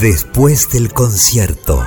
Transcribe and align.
Después 0.00 0.68
del 0.70 0.92
concierto. 0.92 1.82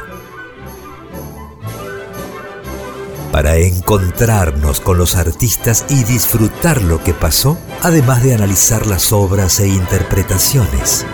Para 3.32 3.58
encontrarnos 3.58 4.80
con 4.80 4.98
los 4.98 5.16
artistas 5.16 5.86
y 5.90 6.04
disfrutar 6.06 6.82
lo 6.82 7.04
que 7.04 7.14
pasó, 7.14 7.56
además 7.84 8.24
de 8.24 8.34
analizar 8.34 8.88
las 8.88 9.14
obras 9.14 9.60
e 9.60 9.68
interpretaciones. 9.68 11.06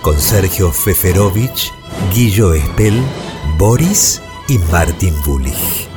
Con 0.00 0.20
Sergio 0.20 0.70
Feferovich, 0.70 1.72
Guillo 2.14 2.54
Espel, 2.54 3.02
Boris 3.58 4.22
y 4.46 4.58
Martin 4.58 5.14
Bullich. 5.24 5.87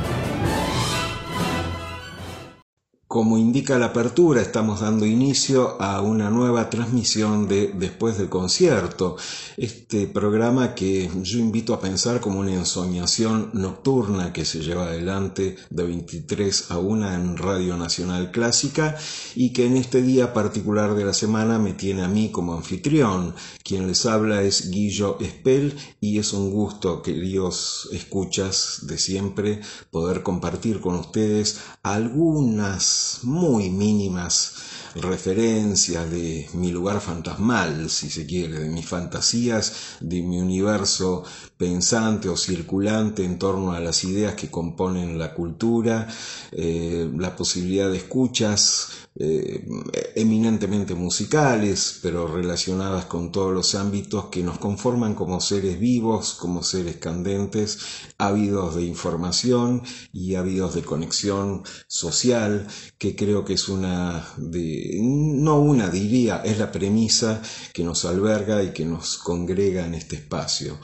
Como 3.12 3.36
indica 3.36 3.78
la 3.78 3.88
apertura, 3.88 4.40
estamos 4.40 4.80
dando 4.80 5.04
inicio 5.04 5.76
a 5.82 6.00
una 6.00 6.30
nueva 6.30 6.70
transmisión 6.70 7.46
de 7.46 7.70
Después 7.74 8.16
del 8.16 8.30
concierto, 8.30 9.16
este 9.58 10.06
programa 10.06 10.74
que 10.74 11.10
yo 11.22 11.38
invito 11.38 11.74
a 11.74 11.80
pensar 11.80 12.22
como 12.22 12.40
una 12.40 12.54
ensoñación 12.54 13.50
nocturna 13.52 14.32
que 14.32 14.46
se 14.46 14.60
lleva 14.60 14.84
adelante 14.84 15.56
de 15.68 15.84
23 15.84 16.70
a 16.70 16.78
1 16.78 17.12
en 17.12 17.36
Radio 17.36 17.76
Nacional 17.76 18.30
Clásica 18.30 18.96
y 19.34 19.52
que 19.52 19.66
en 19.66 19.76
este 19.76 20.00
día 20.00 20.32
particular 20.32 20.94
de 20.94 21.04
la 21.04 21.12
semana 21.12 21.58
me 21.58 21.74
tiene 21.74 22.04
a 22.04 22.08
mí 22.08 22.30
como 22.30 22.54
anfitrión. 22.54 23.34
Quien 23.62 23.88
les 23.88 24.06
habla 24.06 24.42
es 24.42 24.70
Guillo 24.70 25.18
Espel 25.20 25.76
y 26.00 26.18
es 26.18 26.32
un 26.32 26.50
gusto, 26.50 27.02
queridos 27.02 27.90
escuchas 27.92 28.78
de 28.84 28.96
siempre, 28.96 29.60
poder 29.90 30.22
compartir 30.22 30.80
con 30.80 30.94
ustedes 30.94 31.60
algunas 31.82 33.01
muy 33.22 33.70
mínimas 33.70 34.54
referencias 34.94 36.10
de 36.10 36.48
mi 36.54 36.70
lugar 36.70 37.00
fantasmal, 37.00 37.88
si 37.88 38.10
se 38.10 38.26
quiere, 38.26 38.60
de 38.60 38.68
mis 38.68 38.86
fantasías, 38.86 39.96
de 40.00 40.22
mi 40.22 40.40
universo 40.40 41.24
pensante 41.56 42.28
o 42.28 42.36
circulante 42.36 43.24
en 43.24 43.38
torno 43.38 43.72
a 43.72 43.80
las 43.80 44.04
ideas 44.04 44.34
que 44.34 44.50
componen 44.50 45.18
la 45.18 45.32
cultura, 45.34 46.08
eh, 46.50 47.10
la 47.16 47.34
posibilidad 47.34 47.90
de 47.90 47.98
escuchas, 47.98 49.01
eh, 49.14 49.66
eminentemente 50.14 50.94
musicales, 50.94 51.98
pero 52.02 52.26
relacionadas 52.26 53.04
con 53.04 53.30
todos 53.30 53.52
los 53.52 53.74
ámbitos 53.74 54.26
que 54.26 54.42
nos 54.42 54.58
conforman 54.58 55.14
como 55.14 55.38
seres 55.40 55.78
vivos, 55.78 56.32
como 56.34 56.62
seres 56.62 56.96
candentes, 56.96 57.78
ávidos 58.16 58.76
de 58.76 58.84
información 58.84 59.82
y 60.14 60.36
ávidos 60.36 60.74
de 60.74 60.82
conexión 60.82 61.62
social, 61.88 62.66
que 62.96 63.14
creo 63.14 63.44
que 63.44 63.52
es 63.52 63.68
una 63.68 64.26
de, 64.38 64.98
no 65.02 65.58
una 65.60 65.90
diría, 65.90 66.42
es 66.42 66.58
la 66.58 66.72
premisa 66.72 67.42
que 67.74 67.84
nos 67.84 68.06
alberga 68.06 68.62
y 68.62 68.72
que 68.72 68.86
nos 68.86 69.18
congrega 69.18 69.86
en 69.86 69.94
este 69.94 70.16
espacio. 70.16 70.78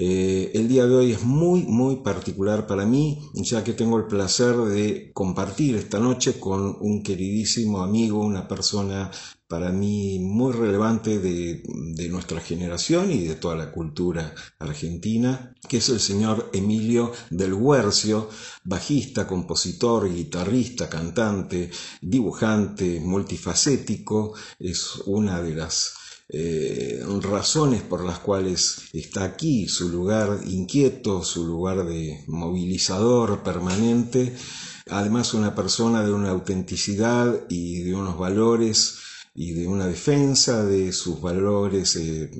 Eh, 0.00 0.52
el 0.54 0.68
día 0.68 0.86
de 0.86 0.94
hoy 0.94 1.10
es 1.10 1.24
muy, 1.24 1.64
muy 1.64 1.96
particular 1.96 2.68
para 2.68 2.86
mí, 2.86 3.18
ya 3.34 3.64
que 3.64 3.72
tengo 3.72 3.98
el 3.98 4.06
placer 4.06 4.54
de 4.54 5.10
compartir 5.12 5.74
esta 5.74 5.98
noche 5.98 6.38
con 6.38 6.76
un 6.80 7.02
queridísimo 7.02 7.82
amigo, 7.82 8.20
una 8.20 8.46
persona 8.46 9.10
para 9.48 9.72
mí 9.72 10.20
muy 10.20 10.52
relevante 10.52 11.18
de, 11.18 11.64
nuestra 12.10 12.40
generación 12.40 13.10
y 13.10 13.24
de 13.24 13.34
toda 13.34 13.56
la 13.56 13.72
cultura 13.72 14.34
argentina, 14.60 15.52
que 15.68 15.78
es 15.78 15.88
el 15.88 15.98
señor 15.98 16.48
Emilio 16.52 17.10
del 17.30 17.54
Huercio, 17.54 18.28
bajista, 18.62 19.26
compositor, 19.26 20.08
guitarrista, 20.14 20.88
cantante, 20.88 21.70
dibujante, 22.00 23.00
multifacético, 23.00 24.34
es 24.60 25.02
una 25.06 25.42
de 25.42 25.56
las 25.56 25.97
eh, 26.30 27.02
razones 27.22 27.82
por 27.82 28.04
las 28.04 28.18
cuales 28.18 28.88
está 28.92 29.24
aquí, 29.24 29.68
su 29.68 29.88
lugar 29.88 30.40
inquieto, 30.46 31.22
su 31.22 31.46
lugar 31.46 31.86
de 31.86 32.24
movilizador 32.26 33.42
permanente, 33.42 34.34
además 34.90 35.34
una 35.34 35.54
persona 35.54 36.04
de 36.04 36.12
una 36.12 36.30
autenticidad 36.30 37.46
y 37.48 37.82
de 37.82 37.94
unos 37.94 38.18
valores 38.18 38.98
y 39.34 39.52
de 39.52 39.68
una 39.68 39.86
defensa 39.86 40.64
de 40.64 40.92
sus 40.92 41.20
valores 41.20 41.96
eh, 41.96 42.30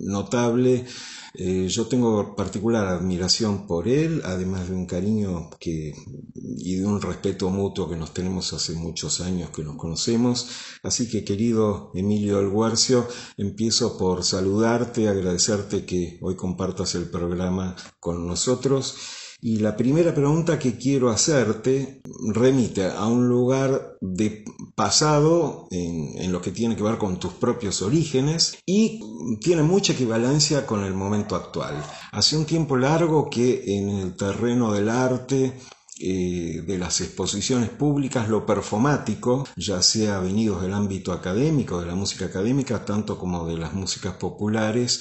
notable 0.00 0.84
eh, 1.34 1.66
yo 1.68 1.86
tengo 1.86 2.36
particular 2.36 2.86
admiración 2.86 3.66
por 3.66 3.88
él, 3.88 4.20
además 4.24 4.68
de 4.68 4.74
un 4.74 4.86
cariño 4.86 5.48
que, 5.58 5.94
y 6.34 6.76
de 6.76 6.86
un 6.86 7.00
respeto 7.00 7.48
mutuo 7.48 7.88
que 7.88 7.96
nos 7.96 8.12
tenemos 8.12 8.52
hace 8.52 8.74
muchos 8.74 9.20
años 9.20 9.50
que 9.50 9.64
nos 9.64 9.76
conocemos. 9.76 10.48
Así 10.82 11.08
que 11.08 11.24
querido 11.24 11.90
Emilio 11.94 12.38
Alguarcio, 12.38 13.06
empiezo 13.38 13.96
por 13.96 14.24
saludarte, 14.24 15.08
agradecerte 15.08 15.86
que 15.86 16.18
hoy 16.20 16.36
compartas 16.36 16.94
el 16.94 17.08
programa 17.08 17.76
con 17.98 18.26
nosotros 18.26 18.96
y 19.44 19.56
la 19.56 19.76
primera 19.76 20.14
pregunta 20.14 20.56
que 20.56 20.78
quiero 20.78 21.10
hacerte 21.10 22.00
remite 22.32 22.84
a 22.84 23.06
un 23.06 23.28
lugar 23.28 23.96
de 24.00 24.44
pasado 24.74 25.68
en, 25.70 26.32
lo 26.32 26.40
que 26.40 26.50
tiene 26.50 26.76
que 26.76 26.82
ver 26.82 26.98
con 26.98 27.18
tus 27.18 27.34
propios 27.34 27.82
orígenes 27.82 28.58
y 28.66 29.00
tiene 29.40 29.62
mucha 29.62 29.92
equivalencia 29.92 30.66
con 30.66 30.84
el 30.84 30.94
momento 30.94 31.36
actual. 31.36 31.82
Hace 32.12 32.36
un 32.36 32.46
tiempo 32.46 32.76
largo 32.76 33.28
que 33.28 33.78
en 33.78 33.88
el 33.90 34.16
terreno 34.16 34.72
del 34.72 34.88
arte 34.88 35.58
eh, 35.98 36.62
de 36.66 36.78
las 36.78 37.00
exposiciones 37.00 37.68
públicas, 37.70 38.28
lo 38.28 38.46
performático, 38.46 39.46
ya 39.56 39.82
sea 39.82 40.18
venidos 40.20 40.62
del 40.62 40.72
ámbito 40.72 41.12
académico, 41.12 41.80
de 41.80 41.86
la 41.86 41.94
música 41.94 42.24
académica, 42.24 42.84
tanto 42.84 43.18
como 43.18 43.46
de 43.46 43.58
las 43.58 43.74
músicas 43.74 44.14
populares, 44.14 45.00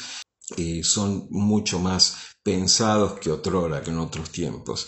eh, 0.58 0.84
son 0.84 1.28
mucho 1.30 1.80
más 1.80 2.18
pensados 2.44 3.20
que 3.20 3.32
otrora, 3.32 3.82
que 3.82 3.92
en 3.92 4.00
otros 4.00 4.30
tiempos. 4.32 4.88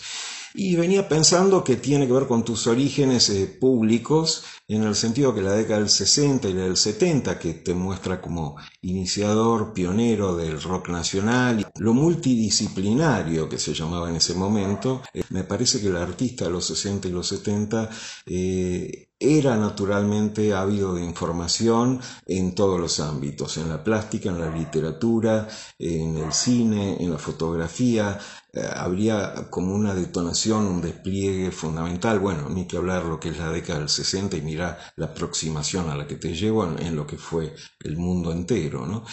Y 0.56 0.76
venía 0.76 1.08
pensando 1.08 1.64
que 1.64 1.74
tiene 1.74 2.06
que 2.06 2.12
ver 2.12 2.28
con 2.28 2.44
tus 2.44 2.68
orígenes 2.68 3.28
eh, 3.28 3.48
públicos, 3.48 4.44
en 4.68 4.84
el 4.84 4.94
sentido 4.94 5.34
que 5.34 5.42
la 5.42 5.52
década 5.52 5.80
del 5.80 5.88
60 5.88 6.48
y 6.48 6.52
la 6.52 6.62
del 6.62 6.76
70, 6.76 7.40
que 7.40 7.54
te 7.54 7.74
muestra 7.74 8.20
como 8.20 8.56
iniciador, 8.80 9.72
pionero 9.72 10.36
del 10.36 10.62
rock 10.62 10.90
nacional, 10.90 11.66
lo 11.76 11.92
multidisciplinario 11.92 13.48
que 13.48 13.58
se 13.58 13.74
llamaba 13.74 14.08
en 14.08 14.16
ese 14.16 14.34
momento, 14.34 15.02
eh, 15.12 15.24
me 15.30 15.42
parece 15.42 15.80
que 15.80 15.88
el 15.88 15.96
artista 15.96 16.44
de 16.44 16.52
los 16.52 16.66
60 16.66 17.08
y 17.08 17.10
los 17.10 17.26
70 17.26 17.90
eh, 18.26 19.08
era 19.24 19.56
naturalmente 19.56 20.54
ávido 20.54 20.94
de 20.94 21.04
información 21.04 22.00
en 22.26 22.54
todos 22.54 22.78
los 22.80 23.00
ámbitos, 23.00 23.56
en 23.56 23.68
la 23.68 23.82
plástica, 23.82 24.30
en 24.30 24.40
la 24.40 24.50
literatura, 24.50 25.48
en 25.78 26.18
el 26.18 26.32
cine, 26.32 26.96
en 27.00 27.10
la 27.10 27.18
fotografía, 27.18 28.18
eh, 28.56 28.68
habría 28.72 29.48
como 29.50 29.74
una 29.74 29.94
detonación, 29.94 30.66
un 30.66 30.80
despliegue 30.80 31.50
fundamental. 31.50 32.20
Bueno, 32.20 32.48
ni 32.48 32.66
que 32.66 32.76
hablar 32.76 33.04
lo 33.04 33.18
que 33.18 33.30
es 33.30 33.38
la 33.38 33.50
década 33.50 33.80
del 33.80 33.88
60 33.88 34.36
y 34.36 34.42
mira 34.42 34.78
la 34.96 35.06
aproximación 35.06 35.90
a 35.90 35.96
la 35.96 36.06
que 36.06 36.16
te 36.16 36.34
llevo 36.34 36.64
en, 36.64 36.94
lo 36.94 37.04
que 37.06 37.18
fue 37.18 37.54
el 37.80 37.96
mundo 37.96 38.30
entero, 38.30 38.86
¿no? 38.86 39.04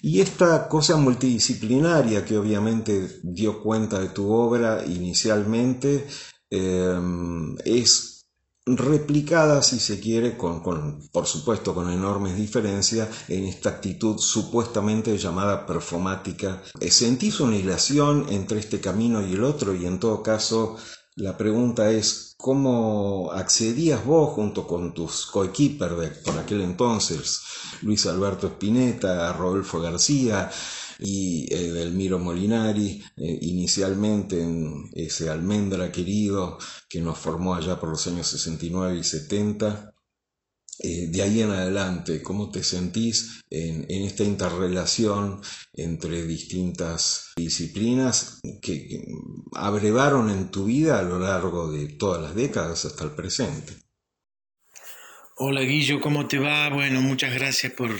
Y 0.00 0.20
esta 0.20 0.68
cosa 0.68 0.96
multidisciplinaria 0.96 2.24
que 2.24 2.38
obviamente 2.38 3.20
dio 3.22 3.62
cuenta 3.62 3.98
de 3.98 4.08
tu 4.08 4.30
obra 4.30 4.82
inicialmente 4.86 6.06
eh, 6.50 6.98
es 7.64 8.15
replicada, 8.66 9.62
si 9.62 9.78
se 9.78 10.00
quiere, 10.00 10.36
con, 10.36 10.60
por 11.12 11.26
supuesto 11.26 11.72
con 11.72 11.88
enormes 11.90 12.36
diferencias, 12.36 13.08
en 13.28 13.44
esta 13.44 13.70
actitud 13.70 14.18
supuestamente 14.18 15.16
llamada 15.16 15.64
performática. 15.64 16.62
Eh, 16.80 16.90
¿Sentís 16.90 17.38
una 17.38 17.56
hilación 17.56 18.26
entre 18.28 18.58
este 18.58 18.80
camino 18.80 19.24
y 19.24 19.34
el 19.34 19.44
otro? 19.44 19.72
Y 19.72 19.86
en 19.86 20.00
todo 20.00 20.20
caso, 20.20 20.76
la 21.14 21.36
pregunta 21.36 21.92
es, 21.92 22.34
¿cómo 22.36 23.30
accedías 23.32 24.04
vos 24.04 24.34
junto 24.34 24.66
con 24.66 24.92
tus 24.92 25.26
coequippers 25.26 25.98
de 25.98 26.08
por 26.08 26.36
aquel 26.36 26.62
entonces, 26.62 27.42
Luis 27.82 28.04
Alberto 28.06 28.48
Spinetta, 28.48 29.32
Rodolfo 29.32 29.80
García, 29.80 30.50
y 30.98 31.52
Elmiro 31.52 32.18
Molinari, 32.18 33.02
eh, 33.16 33.38
inicialmente 33.42 34.40
en 34.40 34.90
ese 34.94 35.28
almendra 35.28 35.92
querido 35.92 36.58
que 36.88 37.00
nos 37.00 37.18
formó 37.18 37.54
allá 37.54 37.78
por 37.78 37.90
los 37.90 38.06
años 38.06 38.26
69 38.28 38.98
y 38.98 39.04
70. 39.04 39.92
Eh, 40.78 41.06
de 41.08 41.22
ahí 41.22 41.40
en 41.40 41.50
adelante, 41.50 42.22
¿cómo 42.22 42.50
te 42.50 42.62
sentís 42.62 43.40
en, 43.48 43.86
esta 43.88 44.24
interrelación 44.24 45.40
entre 45.72 46.26
distintas 46.26 47.32
disciplinas 47.34 48.40
que, 48.60 49.02
abrevaron 49.54 50.28
en 50.28 50.50
tu 50.50 50.66
vida 50.66 50.98
a 50.98 51.02
lo 51.02 51.18
largo 51.18 51.72
de 51.72 51.88
todas 51.88 52.22
las 52.22 52.34
décadas 52.34 52.84
hasta 52.84 53.04
el 53.04 53.12
presente? 53.12 53.72
Hola 55.36 55.62
Guillo, 55.62 56.00
¿cómo 56.00 56.26
te 56.26 56.38
va? 56.38 56.68
Bueno, 56.68 57.00
muchas 57.00 57.32
gracias 57.34 57.72
por, 57.72 57.90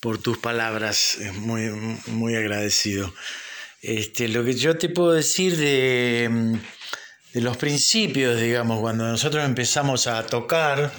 por 0.00 0.18
tus 0.18 0.38
palabras, 0.38 1.18
muy, 1.34 1.70
muy 2.06 2.36
agradecido. 2.36 3.12
Este, 3.80 4.28
lo 4.28 4.44
que 4.44 4.54
yo 4.54 4.76
te 4.76 4.88
puedo 4.88 5.12
decir 5.12 5.56
de, 5.56 6.58
de 7.32 7.40
los 7.40 7.56
principios, 7.56 8.40
digamos, 8.40 8.80
cuando 8.80 9.06
nosotros 9.06 9.44
empezamos 9.44 10.06
a 10.06 10.24
tocar, 10.26 10.92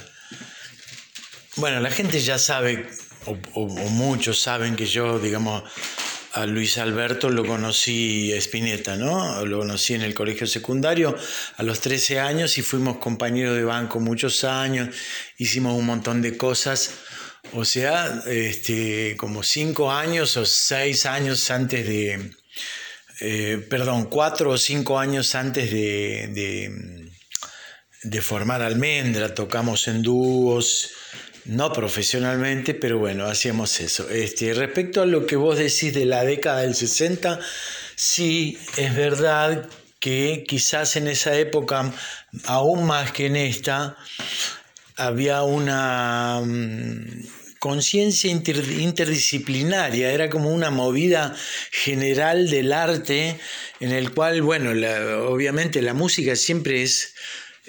bueno, 1.56 1.80
la 1.80 1.92
gente 1.92 2.19
ya 2.19 2.38
sabe 2.38 2.90
o, 3.25 3.68
muchos 3.90 4.40
saben 4.40 4.75
que 4.75 4.86
yo, 4.86 5.19
digamos, 5.19 5.63
a 6.34 6.46
Luis 6.46 6.78
Alberto 6.78 7.30
lo 7.30 7.46
conocí 7.46 8.31
Espineta, 8.31 8.96
¿no? 8.96 9.46
Lo 9.46 9.60
conocí 9.60 9.96
en 9.96 10.04
el 10.04 10.13
colegio 10.13 10.48
secundario 10.48 11.16
a 11.57 11.63
los 11.63 11.80
13 11.80 12.19
años 12.19 12.57
y 12.57 12.62
fuimos 12.62 12.98
compañeros 12.98 13.56
de 13.56 13.63
banco 13.63 14.00
muchos 14.00 14.44
años, 14.44 14.96
hicimos 15.38 15.78
un 15.78 15.86
montón 15.86 16.22
de 16.22 16.38
cosas, 16.38 16.94
o 17.53 17.65
sea, 17.65 18.24
este, 18.27 19.15
como 19.18 19.44
cinco 19.44 19.91
años 19.91 20.38
o 20.38 20.45
seis 20.45 21.06
años 21.06 21.50
antes 21.50 21.88
de, 21.88 22.31
eh, 23.21 23.65
perdón, 23.69 24.06
cuatro 24.06 24.51
o 24.51 24.57
cinco 24.57 25.00
años 25.00 25.36
antes 25.36 25.71
de, 25.71 26.30
de, 26.33 27.12
de 28.03 28.21
formar 28.21 28.62
Almendra, 28.62 29.33
tocamos 29.33 29.88
en 29.88 30.01
dúos, 30.01 30.91
no 31.45 31.74
profesionalmente, 31.74 32.75
pero 32.75 33.00
bueno, 33.00 33.25
hacíamos 33.25 33.80
eso. 33.80 34.09
Este, 34.09 34.53
respecto 34.53 35.01
a 35.01 35.06
lo 35.06 35.25
que 35.25 35.36
vos 35.36 35.57
decís 35.57 35.94
de 35.94 36.06
la 36.06 36.24
década 36.24 36.62
del 36.62 36.75
60, 36.75 37.39
sí, 37.95 38.57
es 38.77 38.95
verdad 38.95 39.68
que 40.00 40.45
quizás 40.47 40.95
en 40.95 41.07
esa 41.07 41.36
época, 41.36 41.91
aún 42.45 42.86
más 42.86 43.12
que 43.12 43.25
en 43.25 43.36
esta, 43.36 43.97
había 45.00 45.44
una 45.44 46.42
mm, 46.46 47.24
conciencia 47.60 48.30
interdisciplinaria, 48.30 50.12
era 50.12 50.30
como 50.30 50.50
una 50.50 50.69
movida 50.69 51.36
general 51.72 52.50
del 52.50 52.74
arte 52.74 53.40
en 53.80 53.92
el 53.92 54.13
cual, 54.13 54.42
bueno, 54.42 54.72
obviamente 55.30 55.81
la 55.81 55.94
música 55.94 56.36
siempre 56.36 56.84
es 56.84 57.16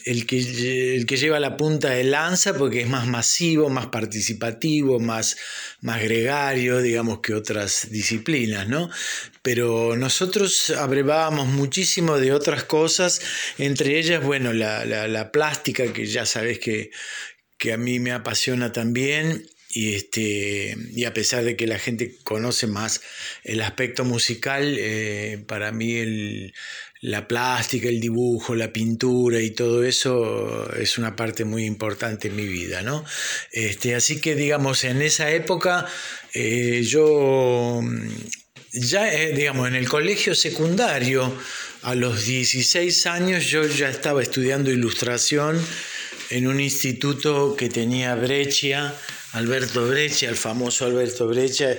el 0.05 0.27
que, 0.27 0.97
el 0.97 1.07
que 1.07 1.17
lleva 1.17 1.41
la 1.41 1.57
punta 1.57 1.91
de 1.91 2.05
lanza 2.05 2.55
porque 2.55 2.83
es 2.83 2.89
más 2.89 3.07
masivo, 3.07 3.69
más 3.69 3.87
participativo, 3.87 4.99
más, 4.99 5.37
más 5.81 6.03
gregario, 6.03 6.81
digamos, 6.81 7.21
que 7.21 7.35
otras 7.35 7.89
disciplinas, 7.91 8.69
¿no? 8.69 8.91
Pero 9.43 9.97
nosotros 9.97 10.71
abrevábamos 10.71 11.49
muchísimo 11.49 12.19
de 12.19 12.33
otras 12.33 12.65
cosas, 12.65 13.21
entre 13.59 13.99
ellas, 13.99 14.23
bueno, 14.23 14.53
la, 14.53 14.85
la, 14.85 15.33
plástica, 15.33 15.93
que 15.93 16.07
ya 16.07 16.27
sabes 16.27 16.59
que, 16.59 16.91
que 17.59 17.73
a 17.73 17.77
mí 17.77 17.99
me 17.99 18.13
apasiona 18.13 18.73
también, 18.73 19.47
y, 19.73 19.95
este, 19.95 20.77
y 20.91 21.05
a 21.05 21.15
pesar 21.15 21.45
de 21.45 21.57
que 21.57 21.67
la 21.67 21.79
gente 21.79 22.17
conoce 22.25 22.67
más 22.67 23.03
el 23.45 23.61
aspecto 23.63 24.05
musical, 24.05 24.77
eh, 24.79 25.43
para 25.47 25.71
mí 25.71 25.95
el, 25.95 26.55
la 27.03 27.27
plástica, 27.27 27.89
el 27.89 28.01
dibujo, 28.01 28.55
la 28.55 28.73
pintura 28.73 29.41
y 29.41 29.51
todo 29.51 29.85
eso 29.85 30.71
es 30.75 30.99
una 30.99 31.17
parte 31.17 31.45
muy 31.45 31.65
importante 31.65 32.29
en 32.29 32.37
mi 32.37 32.47
vida, 32.47 32.83
¿no? 32.83 33.05
Este, 33.53 33.95
así 33.95 34.21
que, 34.21 34.35
digamos, 34.35 34.85
en 34.85 35.01
esa 35.01 35.31
época 35.31 35.87
eh, 36.35 36.83
yo 36.85 37.81
ya, 38.73 39.13
eh, 39.13 39.33
digamos, 39.35 39.67
en 39.69 39.75
el 39.75 39.89
colegio 39.89 40.35
secundario, 40.35 41.33
a 41.83 41.95
los 41.95 42.27
16 42.27 43.07
años 43.07 43.47
yo 43.47 43.67
ya 43.67 43.89
estaba 43.89 44.23
estudiando 44.23 44.71
ilustración 44.71 45.59
en 46.29 46.47
un 46.47 46.61
instituto 46.61 47.57
que 47.57 47.69
tenía 47.69 48.15
Breccia, 48.15 48.95
Alberto 49.33 49.89
Breccia, 49.89 50.29
el 50.29 50.37
famoso 50.37 50.85
Alberto 50.85 51.27
Breccia, 51.27 51.77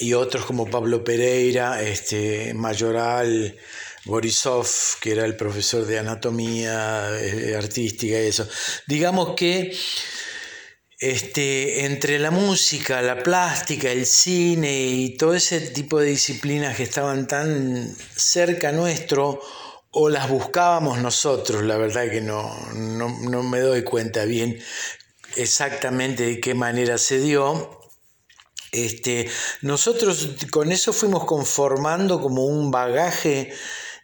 y 0.00 0.14
otros 0.14 0.44
como 0.44 0.70
Pablo 0.70 1.04
Pereira, 1.04 1.82
este, 1.82 2.54
Mayoral, 2.54 3.56
Borisov, 4.08 4.66
que 5.00 5.12
era 5.12 5.24
el 5.24 5.36
profesor 5.36 5.86
de 5.86 5.98
anatomía 5.98 7.10
eh, 7.20 7.54
artística 7.56 8.20
y 8.20 8.26
eso. 8.26 8.48
Digamos 8.86 9.34
que 9.36 9.76
este, 10.98 11.84
entre 11.84 12.18
la 12.18 12.30
música, 12.30 13.00
la 13.02 13.22
plástica, 13.22 13.92
el 13.92 14.06
cine 14.06 14.86
y 14.86 15.16
todo 15.16 15.34
ese 15.34 15.60
tipo 15.60 16.00
de 16.00 16.08
disciplinas 16.08 16.76
que 16.76 16.82
estaban 16.82 17.28
tan 17.28 17.94
cerca 18.16 18.72
nuestro, 18.72 19.40
o 19.90 20.08
las 20.08 20.28
buscábamos 20.28 20.98
nosotros, 20.98 21.62
la 21.62 21.76
verdad 21.76 22.10
que 22.10 22.20
no, 22.20 22.54
no, 22.74 23.08
no 23.20 23.42
me 23.42 23.60
doy 23.60 23.84
cuenta 23.84 24.24
bien 24.24 24.58
exactamente 25.36 26.24
de 26.24 26.40
qué 26.40 26.54
manera 26.54 26.98
se 26.98 27.20
dio, 27.20 27.78
este, 28.72 29.30
nosotros 29.62 30.28
con 30.50 30.72
eso 30.72 30.92
fuimos 30.92 31.24
conformando 31.24 32.20
como 32.20 32.44
un 32.44 32.70
bagaje 32.70 33.52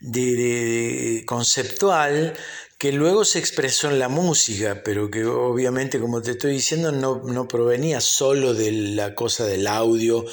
de, 0.04 1.24
conceptual 1.26 2.34
que 2.78 2.92
luego 2.92 3.24
se 3.24 3.38
expresó 3.38 3.90
en 3.90 3.98
la 3.98 4.08
música, 4.08 4.82
pero 4.84 5.10
que 5.10 5.24
obviamente, 5.24 6.00
como 6.00 6.20
te 6.20 6.32
estoy 6.32 6.52
diciendo, 6.52 6.92
no, 6.92 7.22
no, 7.24 7.48
provenía 7.48 8.00
solo 8.00 8.52
de 8.52 8.72
la 8.72 9.14
cosa 9.14 9.46
del 9.46 9.66
audio 9.66 10.26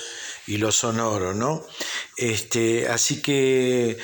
y 0.48 0.58
lo 0.58 0.72
sonoro, 0.72 1.34
¿no? 1.34 1.66
Este, 2.18 2.90
así 2.90 3.22
que, 3.22 3.98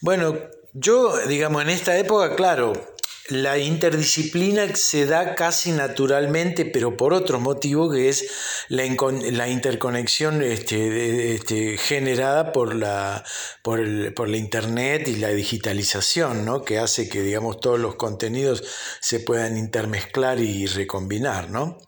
bueno, 0.00 0.36
yo, 0.74 1.16
digamos, 1.28 1.62
en 1.62 1.70
esta 1.70 1.96
época, 1.96 2.34
claro, 2.36 2.72
la 3.28 3.56
interdisciplina 3.58 4.74
se 4.76 5.06
da 5.06 5.34
casi 5.34 5.72
naturalmente, 5.72 6.66
pero 6.66 6.96
por 6.96 7.14
otro 7.14 7.40
motivo 7.40 7.90
que 7.90 8.10
es 8.10 8.26
la, 8.68 8.84
interconexión 9.48 10.42
este, 10.42 11.34
este, 11.34 11.78
generada 11.78 12.52
por 12.52 12.74
la, 12.74 13.24
por, 13.62 13.78
la 13.80 14.36
Internet 14.36 15.08
y 15.08 15.16
la 15.16 15.30
digitalización, 15.30 16.44
¿no? 16.44 16.62
que 16.62 16.78
hace 16.78 17.08
que 17.08 17.22
digamos, 17.22 17.60
todos 17.60 17.80
los 17.80 17.94
contenidos 17.94 18.62
se 19.00 19.20
puedan 19.20 19.56
intermezclar 19.56 20.40
y 20.40 20.66
recombinar. 20.66 21.50
¿no? 21.50 21.78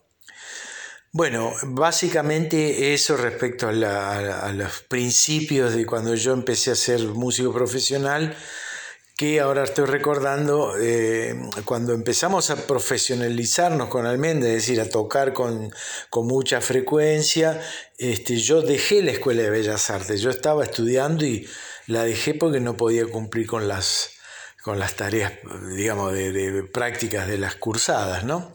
Bueno, 1.13 1.53
básicamente 1.65 2.95
eso 2.95 3.17
respecto 3.19 3.69
a, 3.69 4.47
a 4.47 4.53
los 4.53 4.81
principios 4.89 5.75
de 5.75 5.85
cuando 5.85 6.15
yo 6.15 6.33
empecé 6.33 6.71
a 6.71 6.77
ser 6.77 7.01
músico 7.03 7.53
profesional 7.53 8.35
que 9.17 9.41
ahora 9.41 9.65
estoy 9.65 9.87
recordando 9.87 10.75
eh, 10.79 11.35
cuando 11.65 11.95
empezamos 11.95 12.51
a 12.51 12.67
profesionalizarnos 12.67 13.89
con 13.89 14.05
Almendra, 14.05 14.51
es 14.51 14.57
decir, 14.57 14.79
a 14.79 14.91
tocar 14.91 15.33
con, 15.33 15.73
mucha 16.13 16.61
frecuencia, 16.61 17.59
este, 17.97 18.37
yo 18.37 18.61
dejé 18.61 19.03
la 19.03 19.13
Escuela 19.13 19.43
de 19.43 19.51
Bellas 19.51 19.89
Artes, 19.89 20.21
yo 20.21 20.29
estaba 20.29 20.65
estudiando 20.65 21.25
y 21.25 21.49
la 21.87 22.05
dejé 22.05 22.35
porque 22.35 22.61
no 22.61 22.77
podía 22.77 23.07
cumplir 23.07 23.47
con 23.47 23.69
las, 23.69 24.11
con 24.63 24.79
las 24.79 24.97
tareas, 24.97 25.33
digamos, 25.75 26.13
de, 26.13 26.65
prácticas 26.65 27.27
de 27.27 27.39
las 27.39 27.55
cursadas, 27.57 28.25
¿no? 28.25 28.53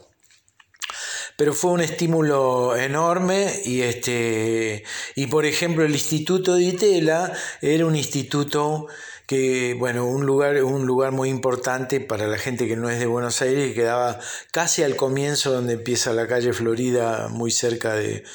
pero 1.38 1.56
fue 1.56 1.72
un 1.72 1.82
estímulo 1.82 2.76
enorme 2.76 3.62
y 3.66 3.82
este 3.82 4.84
y 5.16 5.26
por 5.26 5.46
ejemplo 5.46 5.84
el 5.84 5.94
Instituto 5.94 6.54
de 6.54 6.66
Itela 6.66 7.34
era 7.62 7.88
un 7.88 7.96
instituto 7.96 8.88
que 9.32 9.76
bueno, 9.80 10.06
un 10.08 10.26
lugar, 10.26 10.62
un 10.62 10.86
lugar 10.86 11.14
muy 11.14 11.30
importante 11.30 12.02
para 12.02 12.28
la 12.28 12.38
gente 12.38 12.68
que 12.68 12.76
no 12.76 12.90
es 12.90 13.00
de 13.00 13.06
Buenos 13.06 13.42
Aires, 13.42 13.70
que 13.70 13.74
quedaba 13.74 14.20
casi 14.52 14.84
al 14.84 14.98
comienzo 14.98 15.54
donde 15.54 15.76
empieza 15.76 16.12
la 16.12 16.28
calle 16.28 16.52
Florida, 16.52 17.30
muy 17.30 17.50
cerca 17.50 17.94
de, 17.94 18.26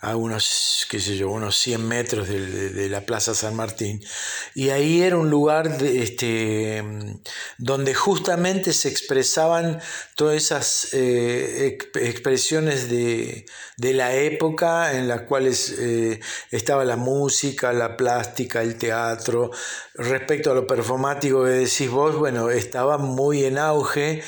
a 0.00 0.16
unos, 0.16 0.86
qué 0.88 0.98
sé 0.98 1.16
yo, 1.16 1.30
unos 1.30 1.58
100 1.58 1.86
metros 1.86 2.28
de, 2.28 2.88
la 2.88 3.02
Plaza 3.02 3.34
San 3.34 3.54
Martín. 3.54 4.02
Y 4.54 4.70
ahí 4.70 5.02
era 5.02 5.18
un 5.18 5.28
lugar 5.28 5.76
de, 5.76 6.02
este, 6.02 6.82
donde 7.58 7.94
justamente 7.94 8.72
se 8.72 8.88
expresaban 8.88 9.78
todas 10.16 10.36
esas 10.36 10.88
eh, 10.94 11.78
expresiones 11.96 12.88
de, 12.88 13.44
la 13.76 14.14
época 14.14 14.96
en 14.96 15.08
las 15.08 15.22
cuales 15.22 15.74
eh, 15.78 16.20
estaba 16.50 16.84
la 16.84 16.96
música, 16.96 17.72
la 17.72 17.96
plástica, 17.96 18.62
el 18.62 18.76
teatro. 18.76 19.50
Respecto 19.94 20.52
a 20.52 20.54
lo 20.54 20.66
performático 20.66 21.44
que 21.44 21.50
decís 21.50 21.90
vos, 21.90 22.16
bueno, 22.16 22.50
estaba 22.50 22.96
muy 22.96 23.44
en 23.44 23.58
auge 23.58 24.22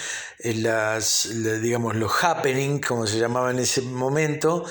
las, 0.44 1.28
digamos, 1.62 1.94
los 1.96 2.12
happening, 2.22 2.78
como 2.80 3.06
se 3.06 3.18
llamaba 3.18 3.50
en 3.50 3.58
ese 3.60 3.82
momento, 3.82 4.64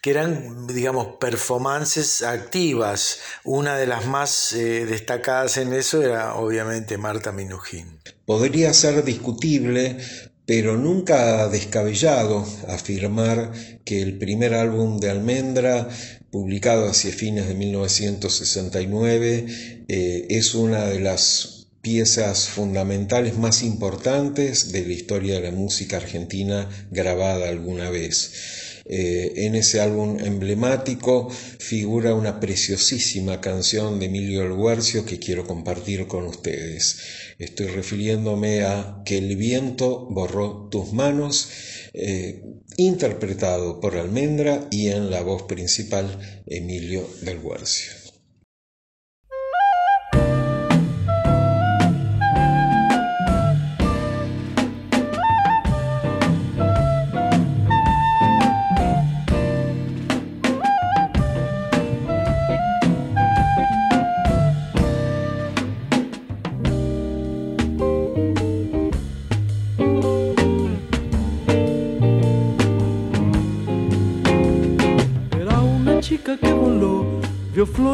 que 0.00 0.10
eran, 0.10 0.66
digamos, 0.66 1.16
performances 1.18 2.22
activas. 2.22 3.18
Una 3.44 3.76
de 3.76 3.86
las 3.86 4.06
más 4.06 4.52
eh, 4.52 4.86
destacadas 4.86 5.56
en 5.56 5.72
eso 5.72 6.02
era, 6.02 6.34
obviamente, 6.34 6.96
Marta 6.98 7.32
Minujín. 7.32 7.98
Podría 8.24 8.72
ser 8.72 9.04
discutible, 9.04 9.98
pero 10.46 10.76
nunca 10.76 11.48
descabellado 11.48 12.46
afirmar 12.68 13.52
que 13.84 14.02
el 14.02 14.18
primer 14.18 14.54
álbum 14.54 14.98
de 14.98 15.10
Almendra, 15.10 15.88
publicado 16.30 16.88
hacia 16.88 17.12
fines 17.12 17.48
de 17.48 17.54
1969, 17.54 19.46
eh, 19.88 20.26
es 20.30 20.54
una 20.54 20.84
de 20.84 21.00
las 21.00 21.65
piezas 21.86 22.48
fundamentales 22.48 23.38
más 23.38 23.62
importantes 23.62 24.72
de 24.72 24.84
la 24.84 24.92
historia 24.92 25.34
de 25.36 25.42
la 25.42 25.52
música 25.52 25.98
argentina 25.98 26.68
grabada 26.90 27.48
alguna 27.48 27.90
vez. 27.90 28.82
Eh, 28.86 29.44
en 29.46 29.54
ese 29.54 29.80
álbum 29.80 30.18
emblemático 30.18 31.30
figura 31.30 32.12
una 32.12 32.40
preciosísima 32.40 33.40
canción 33.40 34.00
de 34.00 34.06
Emilio 34.06 34.42
El 34.42 35.04
que 35.04 35.20
quiero 35.20 35.46
compartir 35.46 36.08
con 36.08 36.26
ustedes. 36.26 36.98
Estoy 37.38 37.68
refiriéndome 37.68 38.64
a 38.64 39.02
Que 39.04 39.18
el 39.18 39.36
viento 39.36 40.08
borró 40.10 40.68
tus 40.68 40.92
manos, 40.92 41.50
eh, 41.94 42.42
interpretado 42.76 43.80
por 43.80 43.96
Almendra 43.96 44.66
y 44.72 44.88
en 44.88 45.08
la 45.08 45.22
voz 45.22 45.44
principal 45.44 46.42
Emilio 46.46 47.08
del 47.22 47.40
Guercio. 47.40 48.05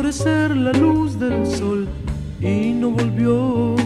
La 0.03 0.73
luz 0.73 1.17
del 1.17 1.47
sol 1.47 1.87
y 2.41 2.73
no 2.73 2.91
volvió. 2.91 3.77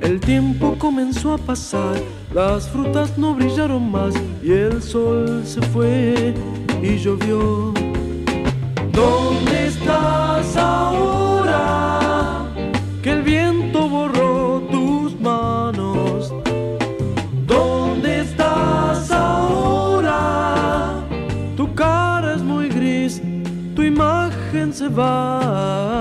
El 0.00 0.18
tiempo 0.18 0.76
comenzó 0.78 1.34
a 1.34 1.38
pasar, 1.38 1.94
las 2.32 2.70
frutas 2.70 3.18
no 3.18 3.34
brillaron 3.34 3.90
más 3.90 4.14
y 4.42 4.52
el 4.52 4.82
sol 4.82 5.42
se 5.44 5.60
fue 5.60 6.34
y 6.82 6.96
llovió. 6.96 7.74
¿Dónde 8.92 9.66
estás 9.66 10.56
ahora? 10.56 11.15
Imagen 24.86 25.95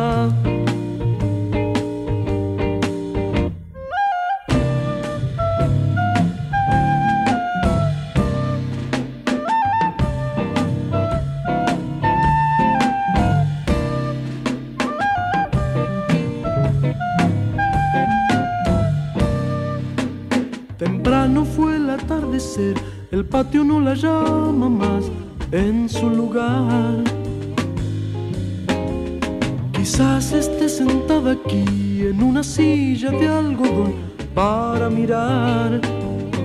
aquí 31.36 32.08
en 32.08 32.22
una 32.22 32.44
silla 32.44 33.12
de 33.12 33.28
algodón 33.28 33.94
para 34.34 34.90
mirar 34.90 35.82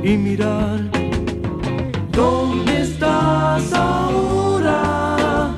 y 0.02 0.16
mirar. 0.16 0.80
¿Dónde 2.12 2.82
estás 2.82 3.72
ahora? 3.72 5.54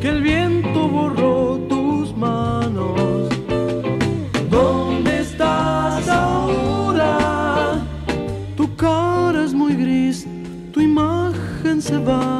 Que 0.00 0.08
el 0.08 0.22
viento 0.22 0.88
borró 0.88 1.58
tus 1.68 2.16
manos. 2.16 3.28
¿Dónde 4.50 5.20
estás 5.20 6.08
ahora? 6.08 7.82
Tu 8.56 8.74
cara 8.76 9.44
es 9.44 9.52
muy 9.52 9.74
gris, 9.74 10.26
tu 10.72 10.80
imagen 10.80 11.80
se 11.80 11.98
va. 11.98 12.33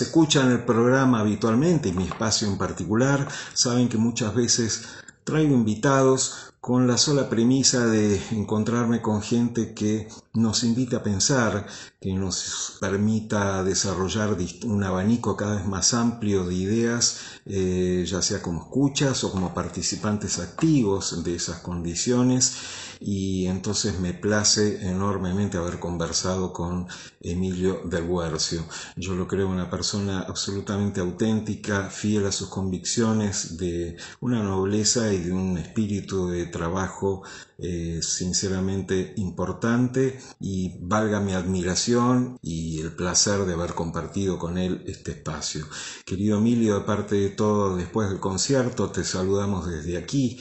Escuchan 0.00 0.50
el 0.50 0.64
programa 0.64 1.20
habitualmente 1.20 1.88
y 1.88 1.92
mi 1.92 2.04
espacio 2.04 2.48
en 2.48 2.58
particular 2.58 3.28
saben 3.54 3.88
que 3.88 3.98
muchas 3.98 4.34
veces 4.34 4.84
traigo 5.24 5.54
invitados 5.54 6.52
con 6.60 6.86
la 6.86 6.98
sola 6.98 7.28
premisa 7.28 7.86
de 7.86 8.20
encontrarme 8.32 9.00
con 9.00 9.22
gente 9.22 9.72
que 9.72 10.08
nos 10.34 10.62
invite 10.62 10.96
a 10.96 11.02
pensar, 11.02 11.66
que 12.00 12.12
nos 12.14 12.76
permita 12.80 13.64
desarrollar 13.64 14.36
un 14.64 14.84
abanico 14.84 15.36
cada 15.36 15.56
vez 15.56 15.66
más 15.66 15.92
amplio 15.92 16.44
de 16.44 16.54
ideas, 16.54 17.18
eh, 17.46 18.04
ya 18.06 18.22
sea 18.22 18.40
como 18.40 18.62
escuchas 18.62 19.24
o 19.24 19.32
como 19.32 19.52
participantes 19.52 20.38
activos 20.38 21.24
de 21.24 21.34
esas 21.34 21.58
condiciones 21.58 22.56
y 23.00 23.46
entonces 23.46 23.98
me 23.98 24.12
place 24.12 24.86
enormemente 24.86 25.56
haber 25.56 25.78
conversado 25.80 26.52
con 26.52 26.86
Emilio 27.20 27.80
del 27.84 28.06
Guercio. 28.06 28.64
Yo 28.96 29.14
lo 29.14 29.26
creo 29.26 29.48
una 29.48 29.70
persona 29.70 30.20
absolutamente 30.20 31.00
auténtica, 31.00 31.88
fiel 31.88 32.26
a 32.26 32.32
sus 32.32 32.48
convicciones, 32.48 33.56
de 33.56 33.96
una 34.20 34.42
nobleza 34.42 35.12
y 35.12 35.18
de 35.18 35.32
un 35.32 35.56
espíritu 35.58 36.28
de 36.28 36.46
trabajo 36.46 37.22
eh, 37.58 38.00
sinceramente 38.02 39.14
importante 39.16 40.19
y 40.40 40.78
valga 40.80 41.20
mi 41.20 41.32
admiración 41.32 42.38
y 42.42 42.80
el 42.80 42.92
placer 42.92 43.44
de 43.44 43.54
haber 43.54 43.74
compartido 43.74 44.38
con 44.38 44.58
él 44.58 44.82
este 44.86 45.12
espacio. 45.12 45.66
Querido 46.04 46.38
Emilio, 46.38 46.78
de 46.78 46.84
parte 46.84 47.16
de 47.16 47.30
todo, 47.30 47.76
después 47.76 48.08
del 48.08 48.20
concierto, 48.20 48.90
te 48.90 49.04
saludamos 49.04 49.68
desde 49.68 49.96
aquí. 49.96 50.38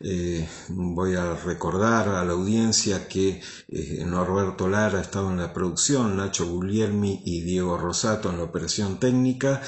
Eh, 0.00 0.48
voy 0.68 1.16
a 1.16 1.34
recordar 1.34 2.08
a 2.08 2.24
la 2.24 2.32
audiencia 2.32 3.08
que 3.08 3.40
eh, 3.68 4.04
Norberto 4.06 4.68
Lara 4.68 4.98
ha 4.98 5.02
estado 5.02 5.30
en 5.30 5.38
la 5.38 5.52
producción, 5.52 6.16
Nacho 6.16 6.46
Guglielmi 6.46 7.22
y 7.24 7.40
Diego 7.40 7.76
Rosato 7.76 8.30
en 8.30 8.38
la 8.38 8.44
operación 8.44 9.00
técnica. 9.00 9.60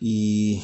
Y 0.00 0.62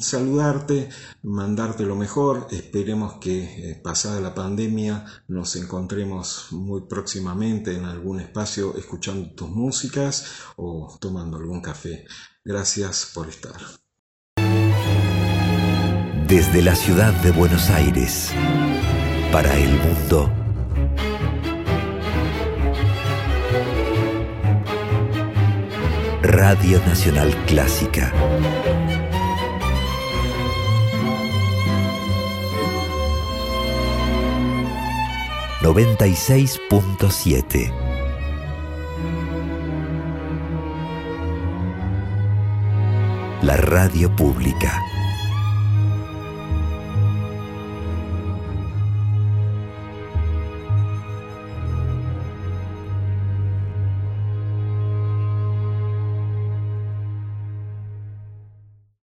saludarte, 0.00 0.88
mandarte 1.22 1.84
lo 1.84 1.96
mejor, 1.96 2.48
esperemos 2.50 3.14
que 3.14 3.70
eh, 3.70 3.80
pasada 3.82 4.20
la 4.20 4.34
pandemia 4.34 5.04
nos 5.28 5.56
encontremos 5.56 6.48
muy 6.50 6.82
próximamente 6.88 7.74
en 7.76 7.84
algún 7.84 8.20
espacio 8.20 8.76
escuchando 8.76 9.30
tus 9.34 9.48
músicas 9.50 10.26
o 10.56 10.98
tomando 11.00 11.36
algún 11.38 11.62
café. 11.62 12.04
Gracias 12.44 13.10
por 13.14 13.28
estar 13.28 13.56
desde 16.28 16.60
la 16.60 16.74
ciudad 16.74 17.14
de 17.22 17.30
Buenos 17.30 17.70
Aires, 17.70 18.34
para 19.32 19.56
el 19.56 19.70
mundo. 19.70 20.30
Radio 26.22 26.80
Nacional 26.86 27.34
Clásica. 27.46 28.12
Noventa 35.62 36.06
y 36.06 36.14
seis 36.14 36.60
punto 36.68 37.10
siete. 37.10 37.72
La 43.40 43.56
radio 43.56 44.14
pública. 44.14 44.87